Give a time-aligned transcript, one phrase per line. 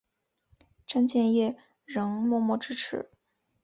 [0.87, 1.55] 詹建业
[1.85, 3.11] 仍默默支持。